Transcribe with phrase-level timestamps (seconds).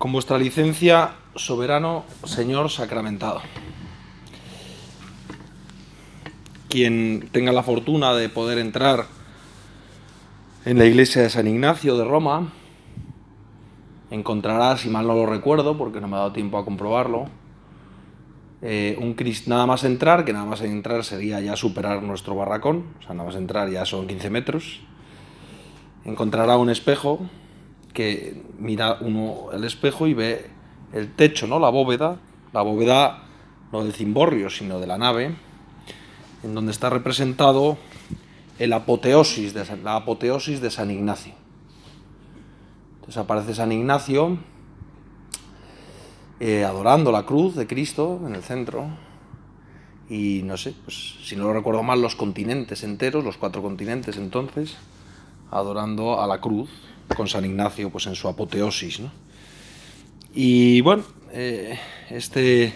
[0.00, 3.42] Con vuestra licencia, soberano Señor sacramentado.
[6.70, 9.04] Quien tenga la fortuna de poder entrar
[10.64, 12.50] en la iglesia de San Ignacio de Roma,
[14.10, 17.26] encontrará, si mal no lo recuerdo, porque no me ha dado tiempo a comprobarlo,
[18.62, 19.14] eh, un
[19.48, 23.26] nada más entrar, que nada más entrar sería ya superar nuestro barracón, o sea, nada
[23.26, 24.80] más entrar ya son 15 metros,
[26.06, 27.20] encontrará un espejo
[27.92, 30.50] que mira uno el espejo y ve
[30.92, 31.58] el techo, ¿no?
[31.58, 32.18] La bóveda,
[32.52, 33.24] la bóveda
[33.72, 35.34] no del cimborrio, sino de la nave,
[36.42, 37.78] en donde está representado
[38.58, 41.34] el apoteosis de, la apoteosis de San Ignacio.
[42.96, 44.38] Entonces aparece San Ignacio
[46.40, 48.86] eh, adorando la cruz de Cristo en el centro
[50.08, 54.16] y no sé, pues si no lo recuerdo mal, los continentes enteros, los cuatro continentes
[54.16, 54.76] entonces,
[55.50, 56.70] adorando a la cruz
[57.16, 59.00] con San Ignacio pues en su apoteosis.
[59.00, 59.10] ¿no?
[60.34, 61.78] Y bueno, eh,
[62.10, 62.72] este,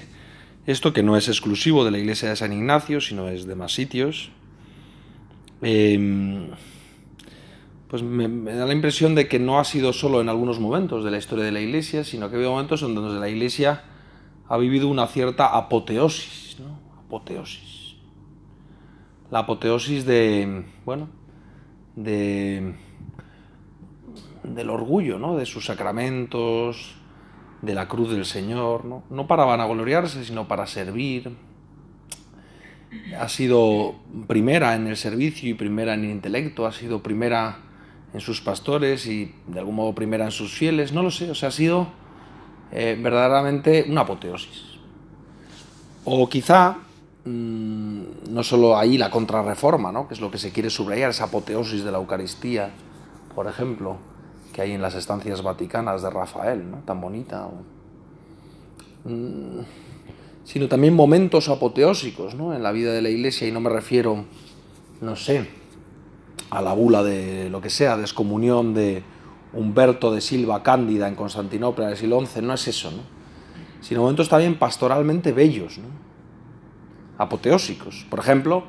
[0.66, 3.72] esto que no es exclusivo de la iglesia de San Ignacio, sino es de más
[3.72, 4.30] sitios,
[5.62, 6.48] em,
[7.88, 11.10] pues me, da la impresión de que no ha sido solo en algunos momentos de
[11.10, 13.84] la historia de la iglesia, sino que ha habido momentos en donde la iglesia
[14.48, 16.78] ha vivido una cierta apoteosis, ¿no?
[17.06, 17.96] Apoteosis.
[19.30, 21.08] La apoteosis de, bueno,
[21.94, 22.74] de
[24.44, 25.36] del orgullo, ¿no?
[25.36, 26.94] de sus sacramentos,
[27.62, 29.02] de la cruz del Señor, ¿no?
[29.10, 31.34] no para vanagloriarse, sino para servir.
[33.18, 33.96] Ha sido
[34.28, 37.58] primera en el servicio y primera en el intelecto, ha sido primera
[38.12, 41.34] en sus pastores y de algún modo primera en sus fieles, no lo sé, o
[41.34, 41.88] sea, ha sido
[42.70, 44.78] eh, verdaderamente una apoteosis.
[46.04, 46.76] O quizá
[47.24, 50.06] mmm, no solo ahí la contrarreforma, ¿no?
[50.06, 52.70] que es lo que se quiere subrayar, esa apoteosis de la Eucaristía,
[53.34, 53.98] por ejemplo,
[54.54, 56.78] que hay en las estancias vaticanas de Rafael, ¿no?
[56.86, 57.48] tan bonita.
[59.04, 59.58] Mm,
[60.44, 62.54] sino también momentos apoteósicos ¿no?
[62.54, 64.24] en la vida de la Iglesia, y no me refiero,
[65.00, 65.48] no sé,
[66.50, 69.02] a la bula de lo que sea, descomunión de
[69.54, 73.02] Humberto de Silva Cándida en Constantinopla del siglo XI, no es eso, ¿no?
[73.80, 75.88] sino momentos también pastoralmente bellos, ¿no?
[77.18, 78.06] apoteósicos.
[78.08, 78.62] Por ejemplo,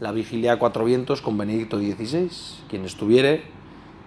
[0.00, 2.30] la vigilia a cuatro vientos con Benedicto XVI,
[2.68, 3.59] quien estuviere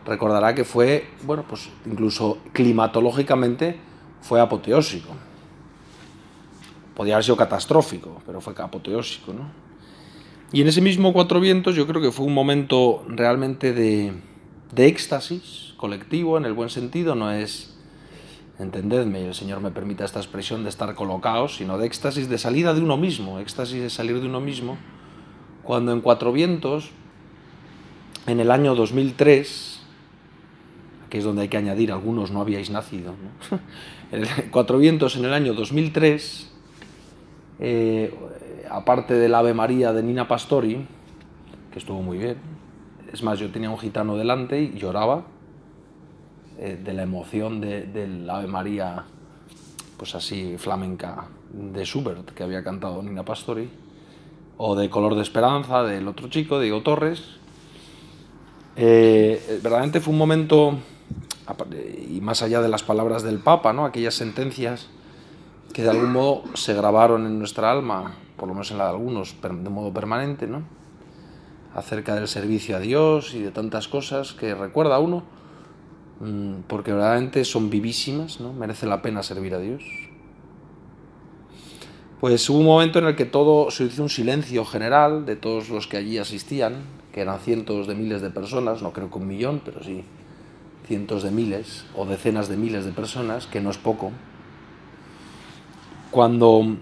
[0.06, 3.78] recordará que fue, bueno, pues incluso climatológicamente
[4.22, 5.09] fue apoteósico.
[6.96, 9.63] Podría haber sido catastrófico, pero fue apoteósico, ¿no?
[10.52, 14.13] Y en ese mismo Cuatro Vientos yo creo que fue un momento realmente de,
[14.72, 17.75] de éxtasis colectivo, en el buen sentido, no es,
[18.58, 22.74] entendedme, el Señor me permita esta expresión de estar colocados, sino de éxtasis de salida
[22.74, 24.78] de uno mismo, éxtasis de salir de uno mismo,
[25.62, 26.92] cuando en Cuatro Vientos,
[28.28, 29.72] en el año 2003,
[31.13, 33.13] que es donde hay que añadir, algunos no habíais nacido.
[34.51, 36.51] Cuatro Vientos en el año 2003,
[37.59, 38.16] eh,
[38.68, 40.88] aparte del Ave María de Nina Pastori,
[41.72, 42.38] que estuvo muy bien,
[43.12, 45.25] es más, yo tenía un gitano delante y lloraba
[46.57, 49.03] eh, de la emoción del Ave María,
[49.97, 53.69] pues así flamenca, de Schubert, que había cantado Nina Pastori,
[54.57, 57.24] o de Color de Esperanza, del otro chico, Diego Torres.
[58.75, 60.80] Eh, verdaderamente fue un momento
[62.09, 63.86] y más allá de las palabras del Papa, ¿no?
[63.86, 64.88] aquellas sentencias
[65.74, 68.92] que de algún modo se grabaron en nuestra alma, por lo menos en la de
[68.92, 70.64] algunos, de modo permanente, ¿no?
[71.74, 75.24] acerca del servicio a Dios y de tantas cosas que recuerda a uno,
[76.20, 78.54] mm, porque verdaderamente son vivísimas, ¿no?
[78.54, 79.84] merece la pena servir a Dios.
[82.20, 85.70] Pues hubo un momento en el que todo se hizo un silencio general de todos
[85.70, 86.75] los que allí asistían,
[87.12, 90.06] que eran cientos de miles de personas, no creo que un millón, pero sí
[90.85, 94.11] cientos de miles o decenas de miles de personas, que no es poco,
[96.11, 96.77] cuando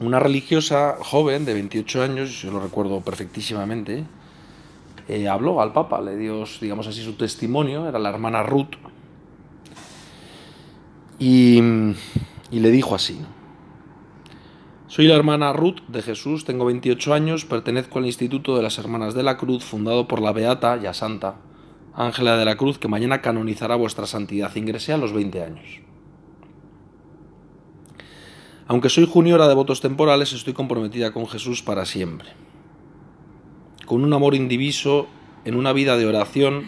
[0.00, 4.04] una religiosa joven de 28 años, yo lo recuerdo perfectísimamente,
[5.08, 8.76] eh, habló al Papa, le dio, digamos así, su testimonio, era la hermana Ruth,
[11.18, 11.60] y,
[12.50, 13.18] y le dijo así,
[14.86, 19.14] soy la hermana Ruth de Jesús, tengo 28 años, pertenezco al Instituto de las Hermanas
[19.14, 21.36] de la Cruz, fundado por la Beata, ya santa,
[21.98, 24.54] Ángela de la Cruz, que mañana canonizará vuestra santidad.
[24.54, 25.80] Ingresé a los 20 años.
[28.68, 32.28] Aunque soy juniora de votos temporales, estoy comprometida con Jesús para siempre.
[33.84, 35.08] Con un amor indiviso,
[35.44, 36.66] en una vida de oración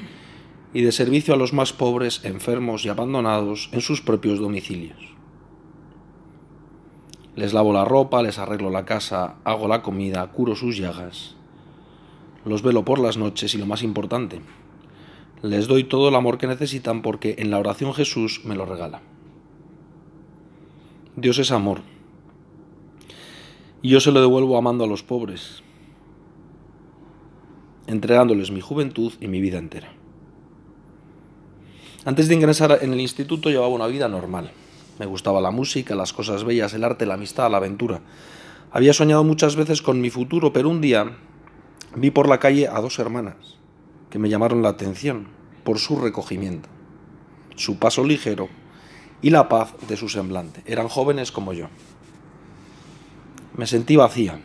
[0.74, 4.98] y de servicio a los más pobres, enfermos y abandonados en sus propios domicilios.
[7.36, 11.36] Les lavo la ropa, les arreglo la casa, hago la comida, curo sus llagas.
[12.44, 14.40] Los velo por las noches y lo más importante,
[15.42, 19.00] les doy todo el amor que necesitan porque en la oración Jesús me lo regala.
[21.16, 21.80] Dios es amor.
[23.82, 25.62] Y yo se lo devuelvo amando a los pobres,
[27.86, 29.92] entregándoles mi juventud y mi vida entera.
[32.04, 34.50] Antes de ingresar en el instituto llevaba una vida normal.
[34.98, 38.02] Me gustaba la música, las cosas bellas, el arte, la amistad, la aventura.
[38.70, 41.16] Había soñado muchas veces con mi futuro, pero un día
[41.96, 43.59] vi por la calle a dos hermanas
[44.10, 45.28] que me llamaron la atención
[45.64, 46.68] por su recogimiento,
[47.56, 48.48] su paso ligero
[49.22, 50.62] y la paz de su semblante.
[50.66, 51.68] Eran jóvenes como yo.
[53.56, 54.40] Me sentí vacía.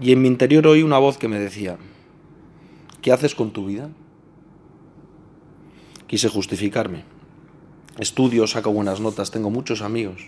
[0.00, 1.76] Y en mi interior oí una voz que me decía,
[3.02, 3.90] ¿qué haces con tu vida?
[6.06, 7.04] Quise justificarme.
[7.98, 10.26] Estudio, saco buenas notas, tengo muchos amigos.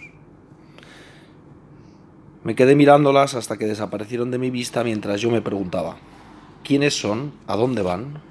[2.44, 5.96] Me quedé mirándolas hasta que desaparecieron de mi vista mientras yo me preguntaba,
[6.64, 7.32] ¿quiénes son?
[7.46, 8.22] ¿A dónde van?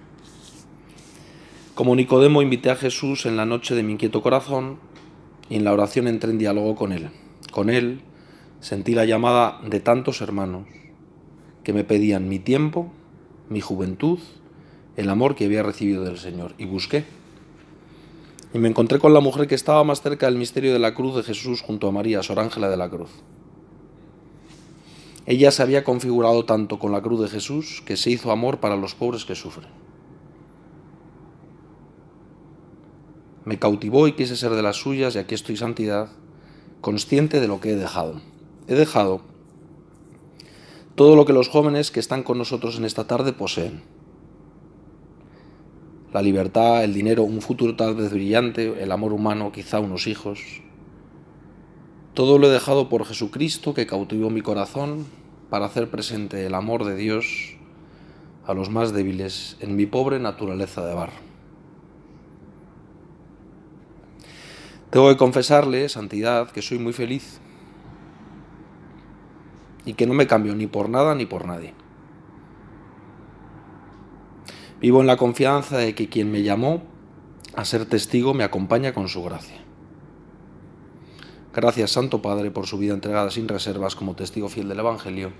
[1.75, 4.79] Como Nicodemo invité a Jesús en la noche de mi inquieto corazón
[5.49, 7.09] y en la oración entré en diálogo con él.
[7.51, 8.01] Con él
[8.59, 10.67] sentí la llamada de tantos hermanos
[11.63, 12.91] que me pedían mi tiempo,
[13.49, 14.19] mi juventud,
[14.95, 16.53] el amor que había recibido del Señor.
[16.57, 17.05] Y busqué.
[18.53, 21.15] Y me encontré con la mujer que estaba más cerca del misterio de la cruz
[21.15, 23.09] de Jesús junto a María, Sor Ángela de la Cruz.
[25.25, 28.75] Ella se había configurado tanto con la cruz de Jesús que se hizo amor para
[28.75, 29.69] los pobres que sufren.
[33.45, 36.09] Me cautivó y quise ser de las suyas y aquí estoy santidad,
[36.79, 38.21] consciente de lo que he dejado.
[38.67, 39.21] He dejado
[40.95, 43.81] todo lo que los jóvenes que están con nosotros en esta tarde poseen.
[46.13, 50.61] La libertad, el dinero, un futuro tal vez brillante, el amor humano, quizá unos hijos.
[52.13, 55.05] Todo lo he dejado por Jesucristo que cautivó mi corazón
[55.49, 57.55] para hacer presente el amor de Dios
[58.45, 61.31] a los más débiles en mi pobre naturaleza de barro.
[64.89, 67.39] Tengo que confesarle, Santidad, que soy muy feliz
[69.85, 71.73] y que no me cambio ni por nada ni por nadie.
[74.81, 76.83] Vivo en la confianza de que quien me llamó
[77.55, 79.60] a ser testigo me acompaña con su gracia.
[81.53, 85.31] Gracias, Santo Padre, por su vida entregada sin reservas como testigo fiel del Evangelio,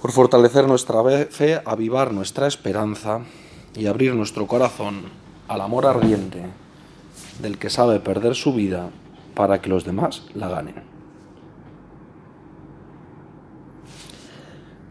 [0.00, 3.20] por fortalecer nuestra fe, avivar nuestra esperanza
[3.74, 5.02] y abrir nuestro corazón
[5.48, 6.46] al amor ardiente
[7.42, 8.88] del que sabe perder su vida
[9.34, 10.76] para que los demás la ganen.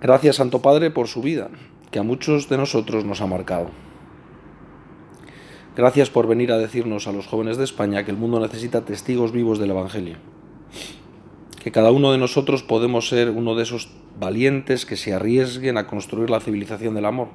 [0.02, 1.50] Gracias Santo Padre por su vida,
[1.90, 3.89] que a muchos de nosotros nos ha marcado.
[5.80, 9.32] Gracias por venir a decirnos a los jóvenes de España que el mundo necesita testigos
[9.32, 10.18] vivos del Evangelio.
[11.64, 13.88] Que cada uno de nosotros podemos ser uno de esos
[14.20, 17.30] valientes que se arriesguen a construir la civilización del amor.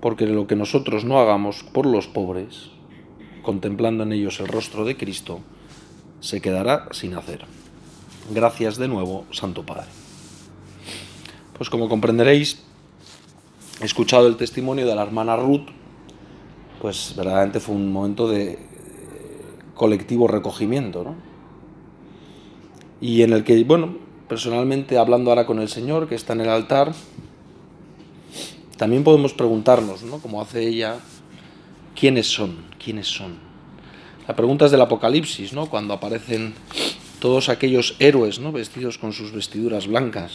[0.00, 2.70] Porque lo que nosotros no hagamos por los pobres,
[3.42, 5.40] contemplando en ellos el rostro de Cristo,
[6.20, 7.46] se quedará sin hacer.
[8.32, 9.88] Gracias de nuevo, Santo Padre.
[11.58, 12.62] Pues como comprenderéis,
[13.80, 15.81] he escuchado el testimonio de la hermana Ruth,
[16.82, 18.58] pues verdaderamente fue un momento de
[19.76, 21.14] colectivo recogimiento, ¿no?
[23.00, 26.48] Y en el que, bueno, personalmente hablando ahora con el Señor que está en el
[26.48, 26.92] altar,
[28.76, 30.18] también podemos preguntarnos, ¿no?
[30.18, 30.96] Como hace ella,
[31.94, 32.72] ¿quiénes son?
[32.84, 33.36] quiénes son.
[34.26, 35.66] La pregunta es del Apocalipsis, ¿no?
[35.66, 36.54] Cuando aparecen
[37.20, 38.50] todos aquellos héroes, ¿no?
[38.50, 40.32] Vestidos con sus vestiduras blancas.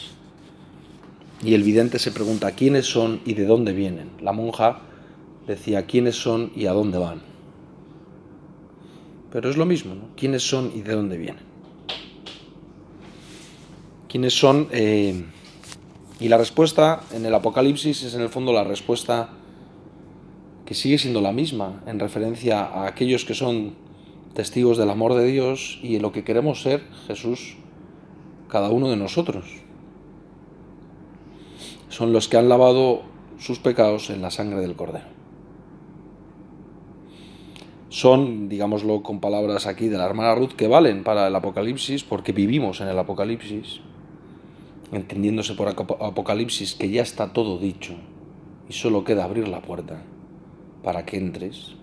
[1.43, 4.12] Y el vidente se pregunta quiénes son y de dónde vienen.
[4.22, 4.79] La monja
[5.48, 7.22] decía quiénes son y a dónde van.
[9.32, 10.10] Pero es lo mismo, ¿no?
[10.16, 11.44] ¿Quiénes son y de dónde vienen?
[14.08, 14.68] ¿Quiénes son?
[14.72, 15.24] Eh,
[16.20, 19.30] y la respuesta en el Apocalipsis es en el fondo la respuesta
[20.66, 23.75] que sigue siendo la misma en referencia a aquellos que son
[24.34, 27.58] testigos del amor de Dios y en lo que queremos ser Jesús,
[28.50, 29.46] cada uno de nosotros.
[31.89, 33.04] Son los que han lavado
[33.39, 35.16] sus pecados en la sangre del Cordero.
[37.89, 42.34] Son, digámoslo con palabras aquí de la hermana Ruth, que valen para el Apocalipsis porque
[42.34, 43.79] vivimos en el Apocalipsis,
[44.91, 47.96] entendiéndose por Apocalipsis que ya está todo dicho
[48.70, 50.01] y solo queda abrir la puerta
[50.84, 51.75] para que entres.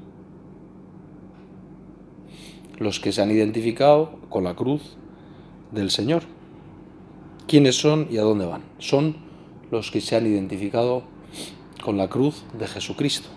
[2.78, 4.96] Los que se han identificado con la cruz
[5.70, 6.22] del Señor.
[7.46, 8.62] ¿Quiénes son y a dónde van?
[8.78, 9.16] Son
[9.70, 11.02] los que se han identificado
[11.82, 13.28] con la cruz de Jesucristo.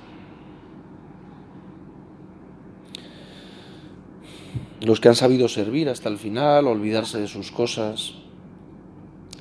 [4.81, 8.13] Los que han sabido servir hasta el final, olvidarse de sus cosas.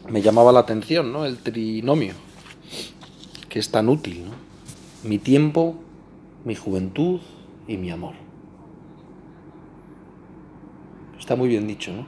[0.09, 1.27] Me llamaba la atención, ¿no?
[1.27, 2.15] El trinomio,
[3.49, 4.31] que es tan útil, ¿no?
[5.09, 5.75] Mi tiempo,
[6.45, 7.21] mi juventud
[7.69, 8.15] y mi amor.
[11.19, 12.07] Está muy bien dicho, ¿no?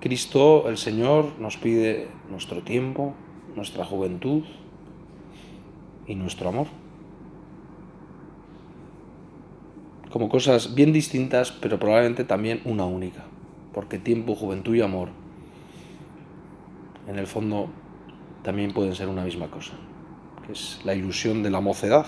[0.00, 3.14] Cristo, el Señor, nos pide nuestro tiempo,
[3.56, 4.44] nuestra juventud
[6.06, 6.68] y nuestro amor.
[10.10, 13.24] Como cosas bien distintas, pero probablemente también una única.
[13.74, 15.10] Porque tiempo, juventud y amor,
[17.06, 17.68] en el fondo,
[18.42, 19.72] también pueden ser una misma cosa.
[20.46, 22.06] Que es la ilusión de la mocedad.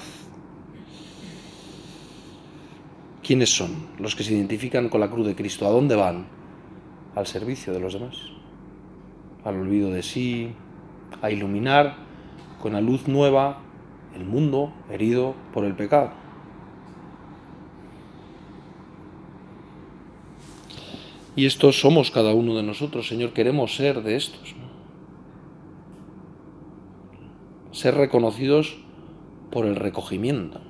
[3.23, 5.67] ¿Quiénes son los que se identifican con la cruz de Cristo?
[5.67, 6.27] ¿A dónde van?
[7.15, 8.17] Al servicio de los demás.
[9.45, 10.53] Al olvido de sí,
[11.21, 11.97] a iluminar
[12.61, 13.59] con la luz nueva
[14.15, 16.13] el mundo herido por el pecado.
[21.37, 24.55] Y estos somos cada uno de nosotros, Señor, queremos ser de estos.
[27.73, 28.79] Ser reconocidos
[29.51, 30.61] por el recogimiento.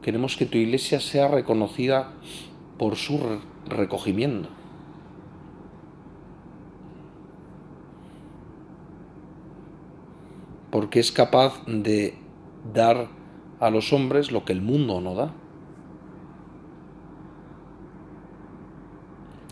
[0.00, 2.14] Queremos que tu iglesia sea reconocida
[2.78, 3.20] por su
[3.66, 4.48] recogimiento.
[10.70, 12.14] Porque es capaz de
[12.72, 13.08] dar
[13.60, 15.34] a los hombres lo que el mundo no da.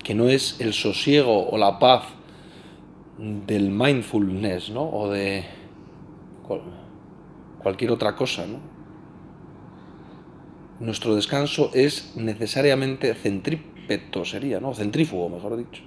[0.02, 2.04] Que no es el sosiego o la paz
[3.18, 4.88] del mindfulness, ¿no?
[4.88, 5.44] O de
[7.62, 8.58] cualquier otra cosa, ¿no?
[10.80, 14.74] Nuestro descanso es necesariamente centrípeto, sería, ¿no?
[14.74, 15.82] Centrífugo, mejor dicho.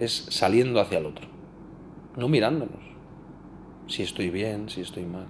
[0.00, 1.28] Es saliendo hacia el otro,
[2.16, 2.82] no mirándonos.
[3.86, 5.26] Si estoy bien, si estoy mal.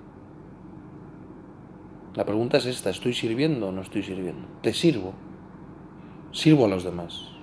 [2.14, 4.46] La pregunta es esta, ¿estoy sirviendo o no estoy sirviendo?
[4.62, 5.14] ¿Te sirvo?
[6.30, 7.33] ¿Sirvo a los demás?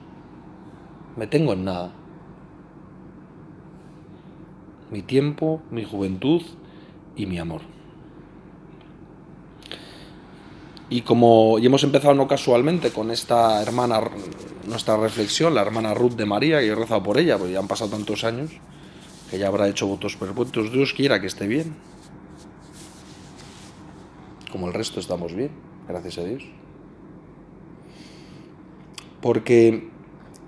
[1.15, 1.91] Me tengo en nada.
[4.91, 6.41] Mi tiempo, mi juventud
[7.15, 7.61] y mi amor.
[10.89, 14.01] Y como y hemos empezado no casualmente con esta hermana,
[14.67, 17.67] nuestra reflexión, la hermana Ruth de María, que he rezado por ella, porque ya han
[17.69, 18.51] pasado tantos años,
[19.29, 21.75] que ya habrá hecho votos perpetuos, Dios quiera que esté bien.
[24.51, 25.51] Como el resto estamos bien,
[25.87, 26.43] gracias a Dios.
[29.21, 29.89] Porque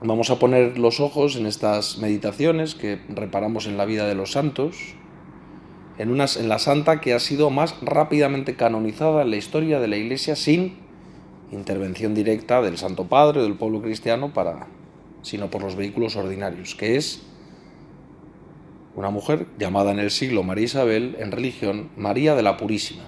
[0.06, 4.34] Vamos a poner los ojos en estas meditaciones que reparamos en la vida de los
[4.34, 4.96] santos,
[5.98, 9.88] en, unas, en la santa que ha sido más rápidamente canonizada en la historia de
[9.88, 10.76] la Iglesia sin
[11.54, 14.68] intervención directa del Santo Padre o del pueblo cristiano, para,
[15.22, 17.24] sino por los vehículos ordinarios, que es
[18.96, 23.04] una mujer llamada en el siglo María Isabel, en religión María de la Purísima.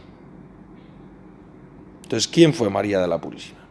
[2.04, 3.64] Entonces, ¿quién fue María de la Purísima?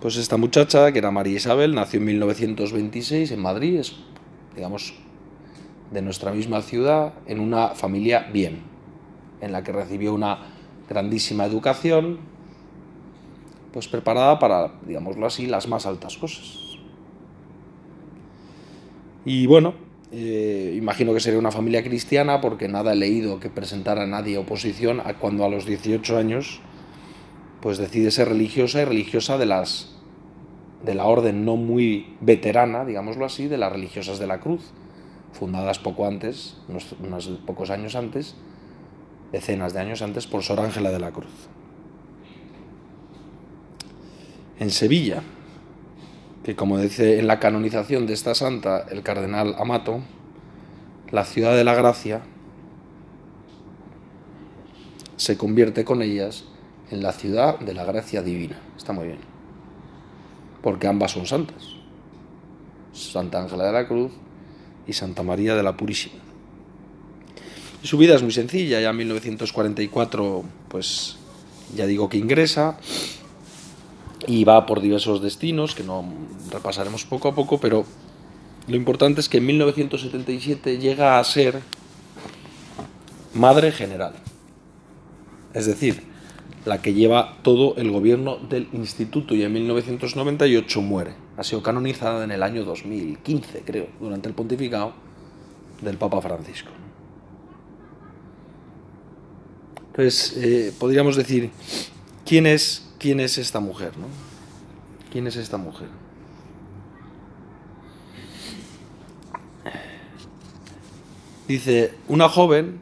[0.00, 3.96] Pues esta muchacha, que era María Isabel, nació en 1926 en Madrid, es,
[4.54, 4.94] digamos,
[5.90, 8.62] de nuestra misma ciudad, en una familia bien,
[9.42, 10.38] en la que recibió una
[10.88, 12.18] grandísima educación,
[13.74, 16.78] pues preparada para, digámoslo así, las más altas cosas.
[19.26, 19.74] Y bueno,
[20.12, 24.38] eh, imagino que sería una familia cristiana porque nada he leído que presentara a nadie
[24.38, 26.62] oposición a cuando a los 18 años
[27.60, 29.90] pues decide ser religiosa y religiosa de las
[30.84, 34.62] de la orden no muy veterana, digámoslo así, de las religiosas de la cruz,
[35.32, 38.34] fundadas poco antes, unos, pocos años antes,
[39.32, 41.48] decenas de años antes, por Sor Ángela de la Cruz.
[44.58, 45.22] En Sevilla,
[46.44, 50.00] que como dice en la canonización de esta santa el cardenal Amato,
[51.10, 52.22] la ciudad de la gracia
[55.16, 56.49] se convierte con ellas
[56.90, 58.58] en la ciudad de la gracia divina.
[58.76, 59.18] Está muy bien.
[60.62, 61.76] Porque ambas son santas.
[62.92, 64.12] Santa Ángela de la Cruz
[64.86, 66.16] y Santa María de la Purísima.
[67.82, 71.16] su vida es muy sencilla, ya en 1944, pues
[71.74, 72.76] ya digo que ingresa
[74.26, 76.04] y va por diversos destinos que no
[76.50, 77.86] repasaremos poco a poco, pero
[78.66, 81.60] lo importante es que en 1977 llega a ser
[83.34, 84.14] madre general.
[85.54, 86.09] Es decir,
[86.64, 91.14] la que lleva todo el gobierno del instituto y en 1998 muere.
[91.36, 94.92] Ha sido canonizada en el año 2015, creo, durante el pontificado
[95.80, 96.70] del Papa Francisco.
[99.88, 101.50] Entonces, eh, podríamos decir,
[102.26, 103.96] ¿quién es, ¿quién es esta mujer?
[103.98, 104.06] No?
[105.10, 105.88] ¿Quién es esta mujer?
[111.48, 112.80] Dice, una joven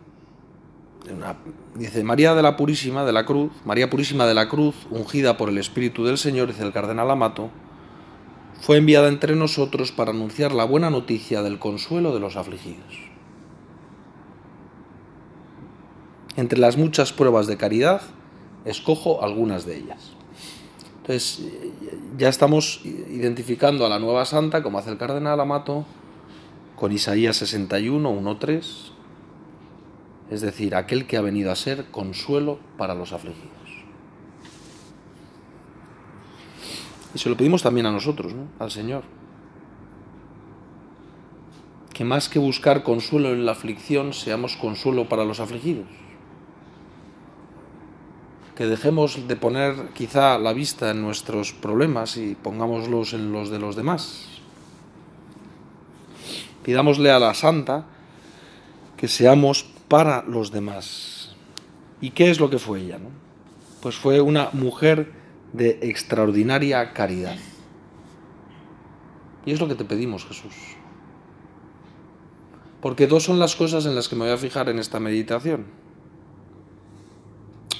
[1.75, 5.49] dice María de la Purísima de la Cruz, María Purísima de la Cruz, ungida por
[5.49, 7.50] el Espíritu del Señor, dice el cardenal Amato,
[8.61, 13.09] fue enviada entre nosotros para anunciar la buena noticia del consuelo de los afligidos.
[16.37, 18.03] Entre las muchas pruebas de caridad,
[18.65, 20.12] escojo algunas de ellas.
[20.99, 21.49] Entonces,
[22.17, 25.85] ya estamos identificando a la nueva santa, como hace el cardenal Amato,
[26.77, 28.93] con Isaías 61, 1, 3,
[30.30, 33.52] es decir, aquel que ha venido a ser consuelo para los afligidos.
[37.14, 38.49] Y se lo pedimos también a nosotros, ¿no?
[38.58, 39.02] al Señor.
[41.92, 45.87] Que más que buscar consuelo en la aflicción, seamos consuelo para los afligidos.
[48.54, 53.58] Que dejemos de poner quizá la vista en nuestros problemas y pongámoslos en los de
[53.58, 54.28] los demás.
[56.64, 57.87] Pidámosle a la Santa
[58.97, 61.35] que seamos para los demás.
[62.00, 62.99] ¿Y qué es lo que fue ella?
[62.99, 63.11] No?
[63.83, 65.12] Pues fue una mujer
[65.52, 67.37] de extraordinaria caridad.
[69.47, 70.54] Y es lo que te pedimos, Jesús.
[72.80, 75.66] Porque dos son las cosas en las que me voy a fijar en esta meditación.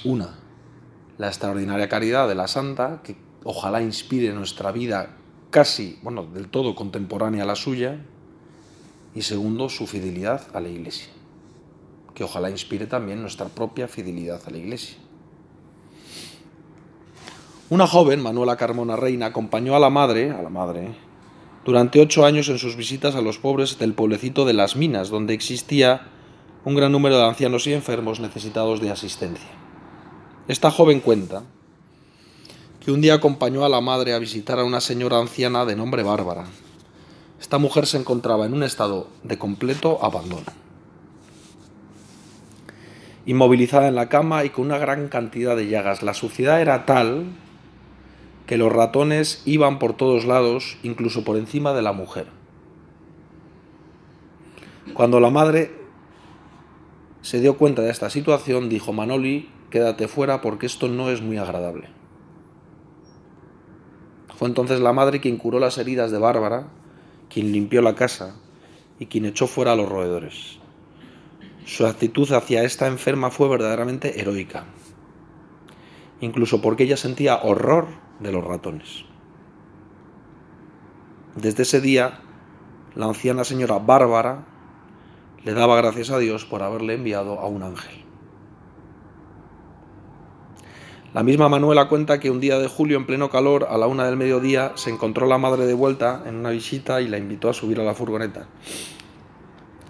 [0.03, 0.39] Una,
[1.17, 5.15] la extraordinaria caridad de la Santa, que ojalá inspire nuestra vida
[5.51, 8.05] casi, bueno, del todo contemporánea a la suya.
[9.15, 11.09] Y segundo, su fidelidad a la Iglesia,
[12.19, 14.97] que ojalá inspire también nuestra propia fidelidad a la Iglesia.
[17.69, 20.97] Una joven, Manuela Carmona Reina, acompañó a la madre, a la madre,
[21.63, 25.33] durante ocho años en sus visitas a los pobres del pueblecito de Las Minas, donde
[25.33, 26.09] existía
[26.65, 29.49] un gran número de ancianos y enfermos necesitados de asistencia.
[30.49, 31.43] Esta joven cuenta
[32.81, 36.03] que un día acompañó a la madre a visitar a una señora anciana de nombre
[36.03, 36.47] Bárbara.
[37.39, 40.68] Esta mujer se encontraba en un estado de completo abandono.
[43.29, 46.01] Inmovilizada en la cama y con una gran cantidad de llagas.
[46.01, 47.27] La suciedad era tal
[48.47, 52.25] que los ratones iban por todos lados, incluso por encima de la mujer.
[54.95, 55.71] Cuando la madre
[57.21, 61.37] se dio cuenta de esta situación, dijo, Manoli, quédate fuera porque esto no es muy
[61.37, 61.87] agradable.
[64.37, 66.69] Fue entonces la madre quien curó las heridas de Bárbara,
[67.31, 68.37] quien limpió la casa
[68.97, 70.58] y quien echó fuera a los roedores.
[71.69, 74.65] Su actitud hacia esta enferma fue verdaderamente heroica,
[76.19, 77.85] incluso porque ella sentía horror
[78.19, 79.05] de los ratones.
[81.35, 82.21] Desde ese día,
[82.95, 84.47] la anciana señora Bárbara
[85.43, 88.03] le daba gracias a Dios por haberle enviado a un ángel.
[91.13, 94.07] La misma Manuela cuenta que un día de julio en pleno calor, a la una
[94.07, 97.53] del mediodía, se encontró la madre de vuelta en una visita y la invitó a
[97.53, 98.47] subir a la furgoneta.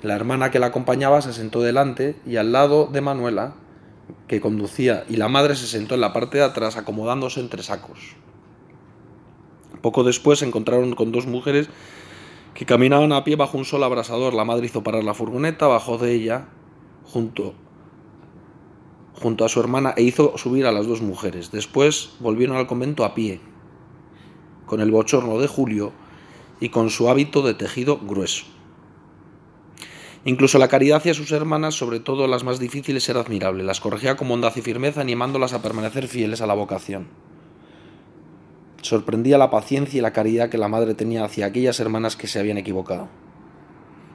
[0.01, 3.55] La hermana que la acompañaba se sentó delante y al lado de Manuela
[4.27, 8.15] que conducía y la madre se sentó en la parte de atrás acomodándose entre sacos.
[9.81, 11.69] Poco después se encontraron con dos mujeres
[12.53, 14.33] que caminaban a pie bajo un sol abrasador.
[14.33, 16.47] La madre hizo parar la furgoneta, bajó de ella
[17.05, 17.53] junto,
[19.21, 21.51] junto a su hermana e hizo subir a las dos mujeres.
[21.51, 23.41] Después volvieron al convento a pie,
[24.65, 25.91] con el bochorno de Julio
[26.61, 28.45] y con su hábito de tejido grueso.
[30.25, 33.63] Incluso la caridad hacia sus hermanas, sobre todo las más difíciles, era admirable.
[33.63, 37.07] Las corregía con bondad y firmeza, animándolas a permanecer fieles a la vocación.
[38.81, 42.39] Sorprendía la paciencia y la caridad que la madre tenía hacia aquellas hermanas que se
[42.39, 43.07] habían equivocado.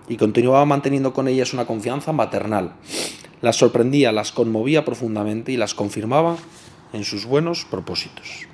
[0.09, 2.75] Y continuaba manteniendo con ellas una confianza maternal.
[3.41, 6.37] Las sorprendía, las conmovía profundamente y las confirmaba
[6.93, 8.47] en sus buenos propósitos.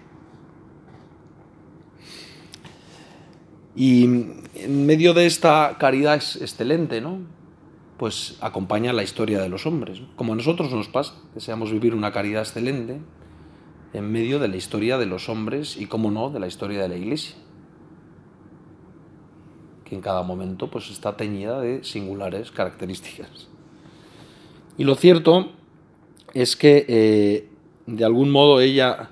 [3.75, 7.39] Y en medio de esta caridad excelente, ¿no?
[8.01, 10.01] Pues acompaña la historia de los hombres.
[10.17, 12.99] Como a nosotros nos pasa, deseamos vivir una caridad excelente
[13.93, 16.89] en medio de la historia de los hombres y, como no, de la historia de
[16.89, 17.37] la Iglesia,
[19.85, 23.49] que en cada momento pues, está teñida de singulares características.
[24.79, 25.51] Y lo cierto
[26.33, 27.49] es que, eh,
[27.85, 29.11] de algún modo, ella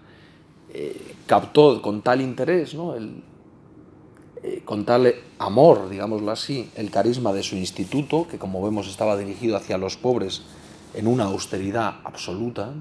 [0.73, 0.97] eh,
[1.27, 2.95] captó con tal interés ¿no?
[2.95, 3.23] el,
[4.49, 9.17] eh, con tal amor, digámoslo así, el carisma de su instituto, que como vemos estaba
[9.17, 10.43] dirigido hacia los pobres
[10.95, 12.73] en una austeridad absoluta,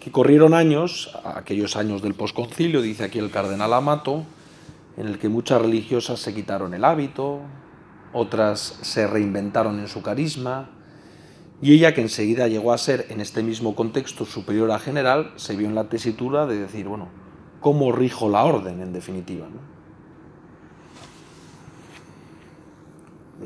[0.00, 4.24] que corrieron años, aquellos años del posconcilio, dice aquí el cardenal Amato,
[4.96, 7.40] en el que muchas religiosas se quitaron el hábito,
[8.12, 10.70] otras se reinventaron en su carisma,
[11.60, 15.56] y ella, que enseguida llegó a ser en este mismo contexto superior a general, se
[15.56, 17.08] vio en la tesitura de decir, bueno,
[17.60, 19.46] cómo rijo la orden, en definitiva.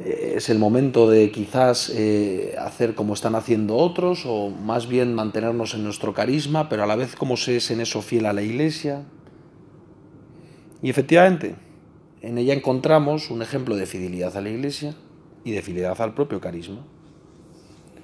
[0.05, 5.75] Es el momento de quizás eh, hacer como están haciendo otros, o más bien mantenernos
[5.75, 8.42] en nuestro carisma, pero a la vez como se es en eso fiel a la
[8.42, 9.05] Iglesia.
[10.81, 11.57] Y efectivamente,
[12.22, 14.94] en ella encontramos un ejemplo de fidelidad a la Iglesia
[15.44, 16.85] y de fidelidad al propio carisma,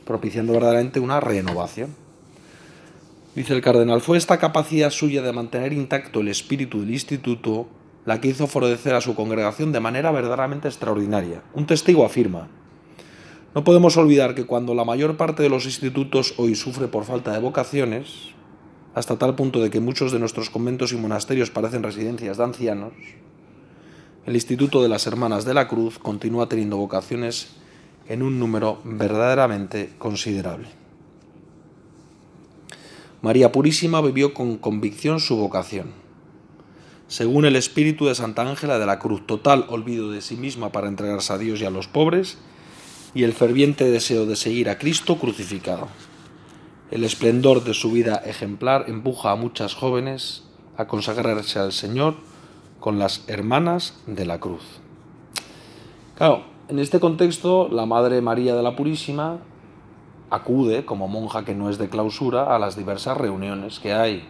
[0.05, 2.08] propiciando verdaderamente una renovación.
[3.38, 7.68] Dice el cardenal, fue esta capacidad suya de mantener intacto el espíritu del instituto
[8.05, 11.44] la que hizo florecer a su congregación de manera verdaderamente extraordinaria.
[11.55, 12.48] Un testigo afirma,
[13.55, 17.31] no podemos olvidar que cuando la mayor parte de los institutos hoy sufre por falta
[17.33, 18.35] de vocaciones,
[18.96, 22.92] hasta tal punto de que muchos de nuestros conventos y monasterios parecen residencias de ancianos,
[24.27, 27.55] el Instituto de las Hermanas de la Cruz continúa teniendo vocaciones
[28.09, 30.88] en un número verdaderamente considerable.
[33.21, 35.89] María Purísima vivió con convicción su vocación.
[37.09, 40.87] Según el espíritu de Santa Ángela de la Cruz, total olvido de sí misma para
[40.87, 42.39] entregarse a Dios y a los pobres,
[43.15, 45.89] y el ferviente deseo de seguir a Cristo crucificado.
[46.93, 50.45] El esplendor de su vida ejemplar empuja a muchas jóvenes
[50.77, 52.15] a consagrarse al Señor
[52.79, 54.63] con las hermanas de la cruz.
[56.17, 59.39] Claro, en este contexto, la Madre María de la Purísima
[60.31, 64.29] acude, como monja que no es de clausura, a las diversas reuniones que hay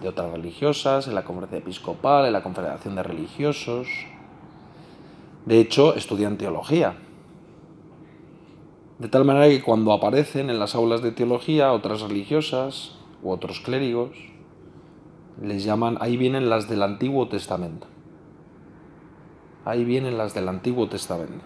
[0.00, 3.88] de otras religiosas, en la conferencia episcopal, en la confederación de religiosos.
[5.46, 6.96] De hecho, estudian teología.
[8.98, 13.60] De tal manera que cuando aparecen en las aulas de teología otras religiosas u otros
[13.60, 14.10] clérigos,
[15.40, 17.86] les llaman, ahí vienen las del Antiguo Testamento.
[19.64, 21.44] Ahí vienen las del Antiguo Testamento.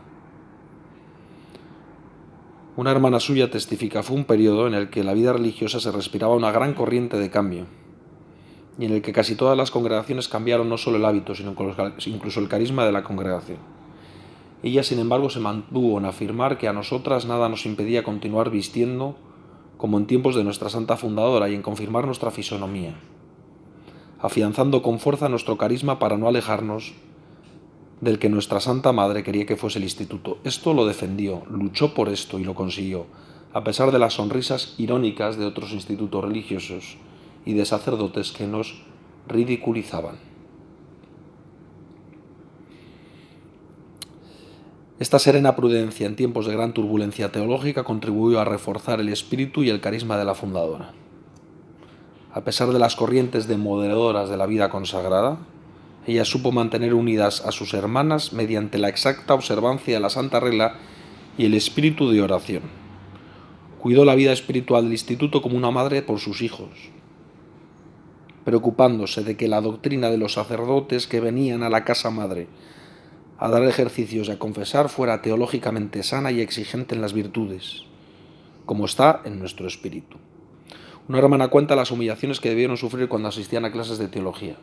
[2.75, 6.35] Una hermana suya testifica, fue un periodo en el que la vida religiosa se respiraba
[6.35, 7.67] una gran corriente de cambio
[8.79, 11.55] y en el que casi todas las congregaciones cambiaron no solo el hábito, sino
[12.07, 13.59] incluso el carisma de la congregación.
[14.63, 19.17] Ella, sin embargo, se mantuvo en afirmar que a nosotras nada nos impedía continuar vistiendo
[19.77, 22.95] como en tiempos de nuestra santa fundadora y en confirmar nuestra fisonomía,
[24.19, 26.95] afianzando con fuerza nuestro carisma para no alejarnos
[28.03, 30.39] del que nuestra Santa Madre quería que fuese el instituto.
[30.43, 33.07] Esto lo defendió, luchó por esto y lo consiguió,
[33.55, 36.97] a pesar de las sonrisas irónicas de otros institutos religiosos
[37.47, 38.83] y de sacerdotes que nos
[39.29, 40.17] ridiculizaban.
[44.99, 49.71] Esta serena prudencia en tiempos de gran turbulencia teológica contribuyó a reforzar el espíritu y
[49.71, 50.93] el carisma de la fundadora.
[52.33, 55.39] A pesar de las corrientes demoderadoras de la vida consagrada,
[56.07, 60.77] ella supo mantener unidas a sus hermanas mediante la exacta observancia de la santa regla
[61.39, 62.63] y el espíritu de oración.
[63.79, 66.71] Cuidó la vida espiritual del instituto como una madre por sus hijos,
[68.45, 72.49] preocupándose de que la doctrina de los sacerdotes que venían a la casa madre
[73.39, 77.85] a dar ejercicios y a confesar fuera teológicamente sana y exigente en las virtudes,
[78.67, 80.19] como está en nuestro espíritu.
[81.09, 84.59] Una hermana cuenta las humillaciones que debieron sufrir cuando asistían a clases de teología.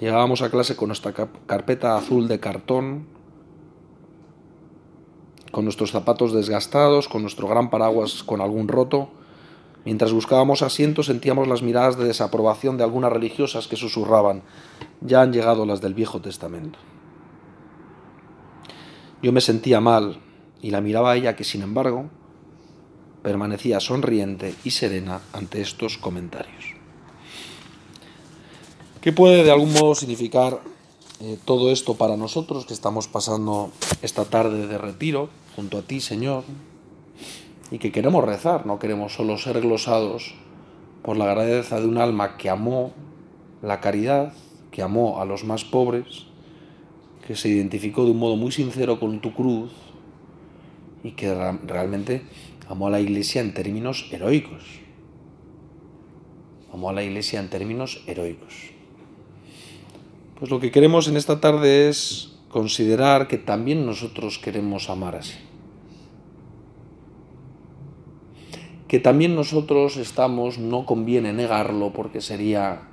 [0.00, 1.12] Llegábamos a clase con nuestra
[1.46, 3.06] carpeta azul de cartón,
[5.52, 9.10] con nuestros zapatos desgastados, con nuestro gran paraguas con algún roto.
[9.84, 14.42] Mientras buscábamos asientos sentíamos las miradas de desaprobación de algunas religiosas que susurraban,
[15.02, 16.78] ya han llegado las del Viejo Testamento.
[19.22, 20.20] Yo me sentía mal
[20.62, 22.08] y la miraba a ella que, sin embargo,
[23.22, 26.79] permanecía sonriente y serena ante estos comentarios.
[29.00, 30.60] ¿Qué puede de algún modo significar
[31.22, 33.70] eh, todo esto para nosotros que estamos pasando
[34.02, 36.44] esta tarde de retiro junto a ti, Señor?
[37.70, 40.34] Y que queremos rezar, no queremos solo ser glosados
[41.02, 42.92] por la grandeza de un alma que amó
[43.62, 44.34] la caridad,
[44.70, 46.26] que amó a los más pobres,
[47.26, 49.72] que se identificó de un modo muy sincero con tu cruz
[51.02, 51.34] y que
[51.66, 52.20] realmente
[52.68, 54.62] amó a la iglesia en términos heroicos.
[56.70, 58.78] Amó a la iglesia en términos heroicos.
[60.40, 65.36] Pues lo que queremos en esta tarde es considerar que también nosotros queremos amar así.
[68.88, 72.88] Que también nosotros estamos, no conviene negarlo porque sería,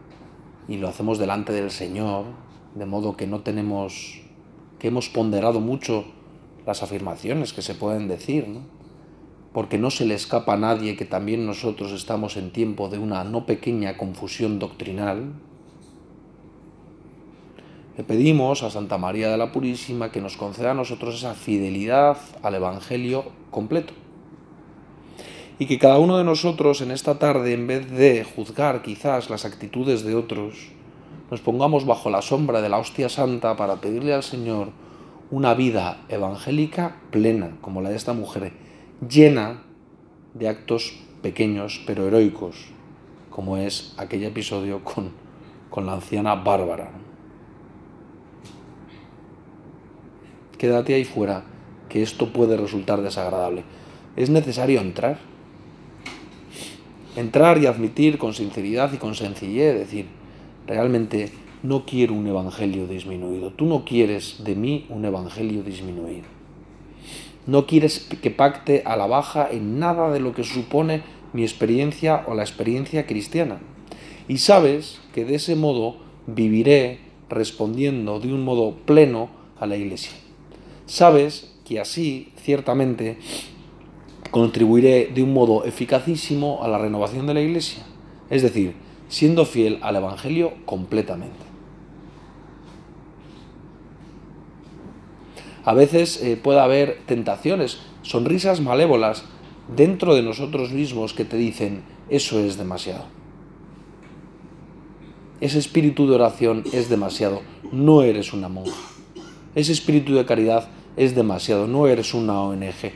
[0.68, 2.26] y lo hacemos delante del Señor,
[2.76, 4.20] de modo que no tenemos
[4.78, 6.04] que hemos ponderado mucho
[6.66, 8.46] las afirmaciones que se pueden decir,
[9.54, 13.24] porque no se le escapa a nadie que también nosotros estamos en tiempo de una
[13.24, 15.32] no pequeña confusión doctrinal.
[17.98, 22.18] Le pedimos a Santa María de la Purísima que nos conceda a nosotros esa fidelidad
[22.44, 23.96] al Evangelio completo.
[25.58, 29.46] Y que cada uno de nosotros en esta tarde, en vez de juzgar quizás las
[29.46, 30.68] actitudes de otros,
[31.32, 34.70] nos pongamos bajo la sombra de la hostia santa para pedirle al Señor
[35.32, 38.54] una vida evangélica plena, como la de esta mujer,
[39.10, 39.64] llena
[40.36, 42.68] de actos pequeños pero heroicos,
[43.32, 45.14] como es aquel episodio con,
[45.72, 47.07] con la anciana Bárbara.
[50.58, 51.44] Quédate ahí fuera,
[51.90, 53.64] que esto puede resultar desagradable.
[54.16, 55.20] Es necesario entrar.
[57.16, 60.06] entrar y admitir con sinceridad y con sencillez, decir,
[60.68, 61.32] realmente
[61.64, 63.52] no quiero un evangelio disminuido.
[63.52, 66.26] Tú no quieres de mí un evangelio disminuido.
[67.48, 71.02] No quieres que pacte a la baja en nada de lo que supone
[71.34, 73.60] mi experiencia o la experiencia cristiana.
[74.28, 80.12] Y sabes que de ese modo viviré respondiendo de un modo pleno a la Iglesia.
[80.88, 83.18] Sabes que así, ciertamente,
[84.32, 87.84] contribuiré de un modo eficacísimo a la renovación de la Iglesia,
[88.30, 88.74] es decir,
[89.10, 91.46] siendo fiel al Evangelio completamente.
[95.66, 99.26] A veces eh, puede haber tentaciones, sonrisas malévolas
[99.76, 103.04] dentro de nosotros mismos que te dicen, eso es demasiado.
[105.42, 107.42] Ese espíritu de oración es demasiado,
[107.74, 108.78] no eres una monja.
[109.56, 112.92] Ese espíritu de caridad es demasiado, no eres una ONG.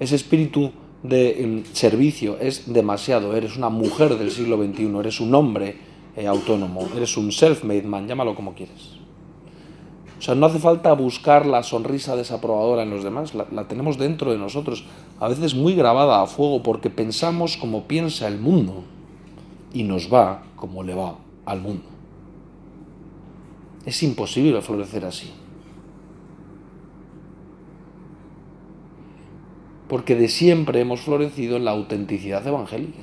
[0.00, 0.70] Ese espíritu
[1.02, 5.76] de servicio es demasiado, eres una mujer del siglo XXI, eres un hombre
[6.16, 9.02] eh, autónomo, eres un self-made man, llámalo como quieres.
[10.18, 14.30] O sea, no hace falta buscar la sonrisa desaprobadora en los demás, la, tenemos dentro
[14.30, 14.84] de nosotros,
[15.18, 18.84] a veces muy grabada a fuego porque pensamos como piensa el mundo
[19.72, 21.82] y nos va como le va al mundo.
[23.84, 25.32] Es imposible florecer así.
[29.92, 33.02] Porque de siempre hemos florecido en la autenticidad evangélica,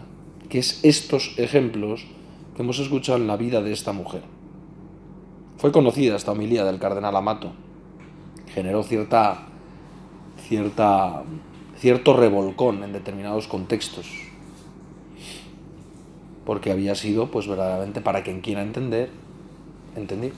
[0.50, 2.08] que es estos ejemplos
[2.56, 4.24] que hemos escuchado en la vida de esta mujer.
[5.58, 7.52] Fue conocida esta homilía del cardenal Amato.
[8.56, 9.50] Generó cierta,
[10.48, 11.22] cierta,
[11.78, 14.08] cierto revolcón en determinados contextos.
[16.44, 19.12] Porque había sido, pues verdaderamente, para quien quiera entender,
[19.96, 20.34] entender.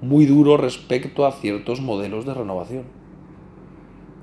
[0.00, 2.97] Muy duro respecto a ciertos modelos de renovación,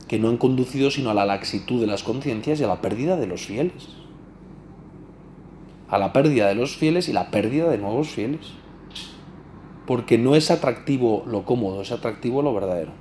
[0.08, 3.18] que no han conducido sino a la laxitud de las conciencias y a la pérdida
[3.18, 3.90] de los fieles.
[5.88, 8.54] A la pérdida de los fieles y la pérdida de nuevos fieles
[9.86, 12.92] porque no es atractivo lo cómodo, es atractivo lo verdadero.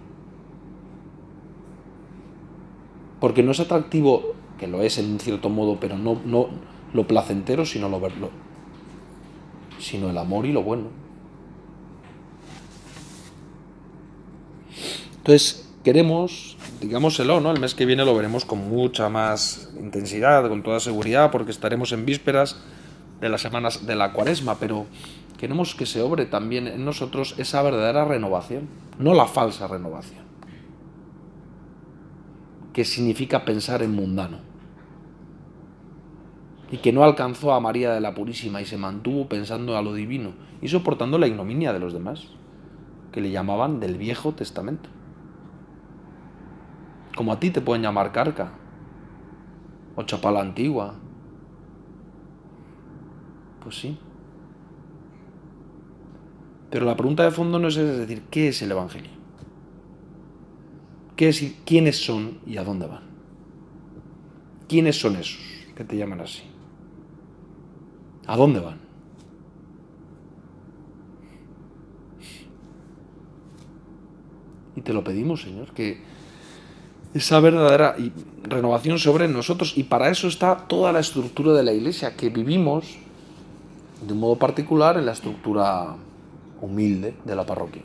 [3.20, 6.48] Porque no es atractivo, que lo es en un cierto modo, pero no, no
[6.92, 8.30] lo placentero, sino lo verlo,
[9.78, 10.88] sino el amor y lo bueno.
[15.16, 16.53] Entonces, queremos,
[16.84, 17.50] digámoselo, ¿no?
[17.50, 21.92] El mes que viene lo veremos con mucha más intensidad, con toda seguridad, porque estaremos
[21.92, 22.60] en vísperas
[23.20, 24.86] de las semanas de la cuaresma, pero
[25.38, 28.68] queremos que se obre también en nosotros esa verdadera renovación,
[28.98, 30.24] no la falsa renovación,
[32.74, 34.38] que significa pensar en mundano,
[36.70, 39.94] y que no alcanzó a María de la Purísima y se mantuvo pensando a lo
[39.94, 42.26] divino y soportando la ignominia de los demás,
[43.10, 44.90] que le llamaban del Viejo Testamento.
[47.16, 48.52] Como a ti te pueden llamar carca,
[49.96, 50.94] o chapala antigua.
[53.62, 53.98] Pues sí.
[56.70, 59.12] Pero la pregunta de fondo no es, es decir, ¿qué es el Evangelio?
[61.16, 63.04] ¿Qué es, ¿Quiénes son y a dónde van?
[64.68, 65.40] ¿Quiénes son esos
[65.76, 66.42] que te llaman así?
[68.26, 68.80] ¿A dónde van?
[74.76, 76.02] Y te lo pedimos, Señor, que
[77.14, 77.96] esa verdadera
[78.42, 82.96] renovación sobre nosotros, y para eso está toda la estructura de la Iglesia, que vivimos
[84.04, 85.94] de un modo particular en la estructura
[86.60, 87.82] humilde de la parroquia.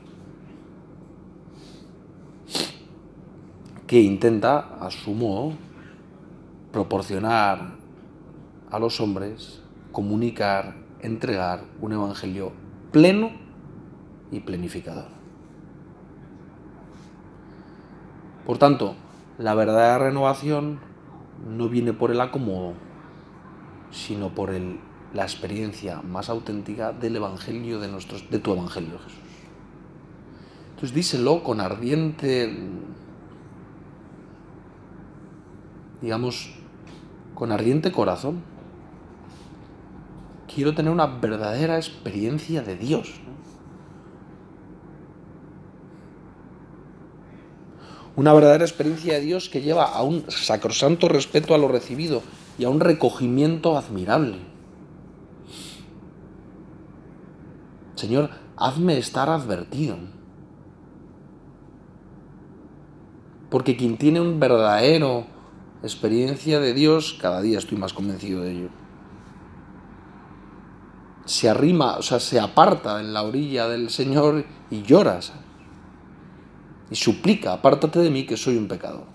[3.85, 5.53] Que intenta, a su modo,
[6.71, 7.75] proporcionar
[8.71, 9.61] a los hombres,
[9.91, 12.51] comunicar, entregar un evangelio
[12.91, 13.31] pleno
[14.31, 15.07] y plenificador.
[18.45, 18.95] Por tanto,
[19.39, 20.80] la verdadera renovación
[21.49, 22.73] no viene por el acomodo,
[23.89, 24.80] sino por el
[25.13, 29.19] la experiencia más auténtica del Evangelio de, nuestros, de tu Evangelio, Jesús.
[30.71, 32.56] Entonces díselo con ardiente,
[36.02, 36.54] digamos,
[37.34, 38.43] con ardiente corazón.
[40.54, 43.13] Quiero tener una verdadera experiencia de Dios.
[48.19, 52.21] Una verdadera experiencia de Dios que lleva a un sacrosanto respeto a lo recibido
[52.58, 54.39] y a un recogimiento admirable.
[57.95, 59.95] Señor, hazme estar advertido.
[63.49, 65.25] Porque quien tiene un verdadero
[65.82, 68.69] experiencia de Dios, cada día estoy más convencido de ello,
[71.23, 75.21] se arrima, o sea, se aparta en la orilla del Señor y llora.
[76.91, 79.06] Y suplica, apártate de mí que soy un pecador.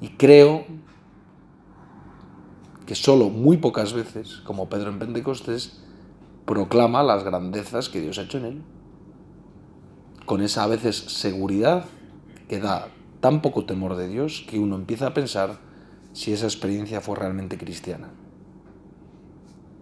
[0.00, 0.64] Y creo
[2.86, 5.80] que solo muy pocas veces, como Pedro en Pentecostés,
[6.44, 8.62] proclama las grandezas que Dios ha hecho en él.
[10.26, 11.84] Con esa a veces seguridad
[12.48, 12.88] que da
[13.20, 15.60] tan poco temor de Dios que uno empieza a pensar
[16.12, 18.10] si esa experiencia fue realmente cristiana.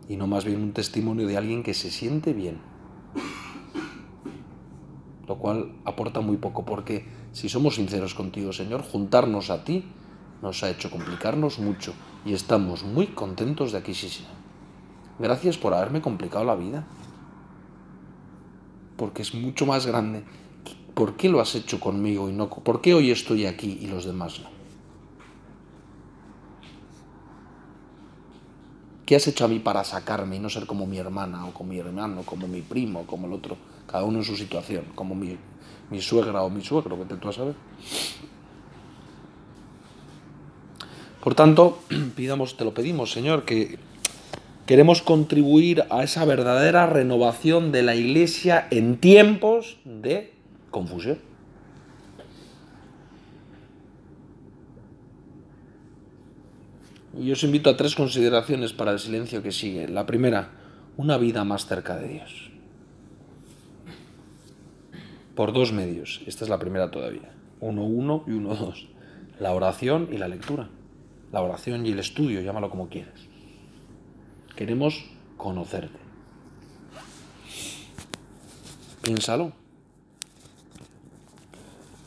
[0.09, 2.59] Y no más bien un testimonio de alguien que se siente bien.
[5.27, 9.85] Lo cual aporta muy poco, porque si somos sinceros contigo, Señor, juntarnos a ti
[10.43, 11.93] nos ha hecho complicarnos mucho
[12.25, 14.25] y estamos muy contentos de aquí, sí, sí.
[15.19, 16.87] Gracias por haberme complicado la vida.
[18.97, 20.25] Porque es mucho más grande.
[20.95, 22.49] ¿Por qué lo has hecho conmigo y no?
[22.49, 24.60] ¿Por qué hoy estoy aquí y los demás no?
[29.11, 31.71] ¿Qué has hecho a mí para sacarme y no ser como mi hermana o como
[31.71, 33.57] mi hermano, como mi primo, como el otro?
[33.89, 35.37] Cada uno en su situación, como mi,
[36.01, 37.57] suegra o mi suegro, que te tú a saber.
[41.25, 41.81] Por tanto,
[42.15, 43.81] pidamos, te lo pedimos, Señor, que
[44.65, 50.33] queremos contribuir a esa verdadera renovación de la Iglesia en tiempos de
[50.71, 51.19] confusión.
[57.19, 59.89] Y os invito a tres consideraciones para el silencio que sigue.
[59.89, 60.51] La primera,
[60.97, 62.51] una vida más cerca de Dios.
[65.35, 66.21] Por dos medios.
[66.27, 67.33] Esta es la primera todavía.
[67.61, 68.89] Uno, uno y uno, dos.
[69.39, 70.69] La oración y la lectura
[71.33, 73.21] la oración y el estudio, llámalo como quieras.
[74.57, 75.05] Queremos
[75.37, 75.99] conocerte.
[79.03, 79.53] Piénsalo.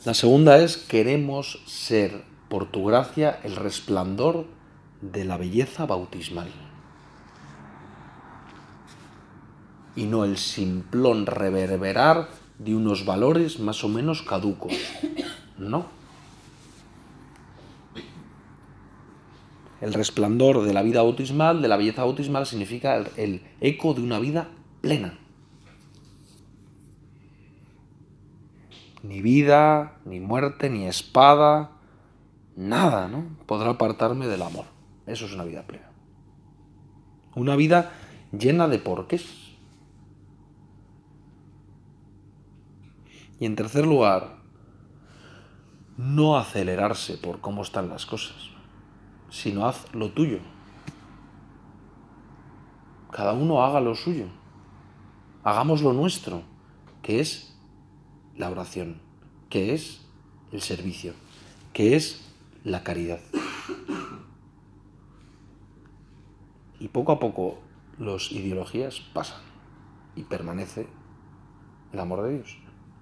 [0.04, 4.46] La segunda es, queremos ser, por tu gracia, el resplandor
[5.12, 6.50] de la belleza bautismal.
[9.96, 14.72] Y no el simplón reverberar de unos valores más o menos caducos.
[15.56, 15.86] No
[19.84, 24.18] El resplandor de la vida bautismal, de la belleza bautismal, significa el, eco de una
[24.18, 24.48] vida
[24.80, 25.18] plena.
[29.02, 31.72] Ni vida, ni muerte, ni espada,
[32.56, 33.26] nada, ¿no?
[33.44, 34.73] Podrá apartarme del amor.
[35.06, 35.90] Eso es una vida plena.
[37.34, 37.92] Una vida
[38.32, 39.26] llena de porqués.
[43.40, 44.36] Y en tercer lugar,
[45.96, 48.54] no acelerarse por cómo están las cosas
[49.34, 50.38] sino haz lo tuyo.
[53.10, 54.26] Cada uno haga lo suyo.
[55.42, 56.42] Hagamos lo nuestro,
[57.02, 57.54] que es
[58.36, 59.00] la oración,
[59.50, 60.00] que es
[60.52, 61.14] el servicio,
[61.72, 62.24] que es
[62.62, 63.20] la caridad.
[66.84, 67.60] Y poco a poco
[67.98, 69.40] las ideologías pasan
[70.16, 70.86] y permanece
[71.94, 72.58] el amor de Dios,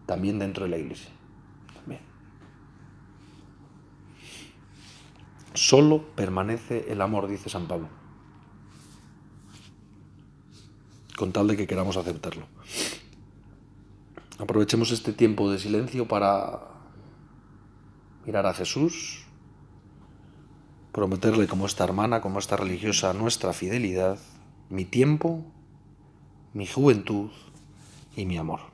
[0.07, 1.11] también dentro de la iglesia.
[5.55, 7.89] Solo permanece el amor, dice San Pablo.
[11.17, 12.47] Con tal de que queramos aceptarlo.
[14.39, 16.69] Aprovechemos este tiempo de silencio para
[18.25, 19.22] mirar a Jesús,
[20.93, 24.19] prometerle como esta hermana, como esta religiosa, nuestra fidelidad,
[24.69, 25.43] mi tiempo,
[26.53, 27.31] mi juventud
[28.15, 28.72] y mi amor.